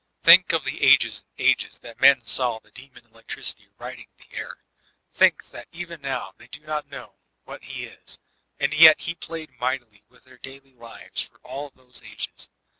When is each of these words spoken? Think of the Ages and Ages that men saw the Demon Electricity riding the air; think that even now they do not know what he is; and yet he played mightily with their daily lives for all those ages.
Think 0.23 0.51
of 0.51 0.63
the 0.65 0.81
Ages 0.81 1.19
and 1.37 1.45
Ages 1.47 1.77
that 1.81 1.99
men 2.01 2.21
saw 2.21 2.57
the 2.57 2.71
Demon 2.71 3.05
Electricity 3.05 3.67
riding 3.77 4.07
the 4.17 4.35
air; 4.35 4.63
think 5.13 5.45
that 5.49 5.67
even 5.71 6.01
now 6.01 6.33
they 6.39 6.47
do 6.47 6.61
not 6.61 6.89
know 6.89 7.17
what 7.43 7.65
he 7.65 7.83
is; 7.85 8.17
and 8.59 8.73
yet 8.73 9.01
he 9.01 9.13
played 9.13 9.59
mightily 9.59 10.03
with 10.09 10.23
their 10.23 10.39
daily 10.39 10.73
lives 10.73 11.21
for 11.21 11.37
all 11.43 11.69
those 11.69 12.01
ages. 12.01 12.49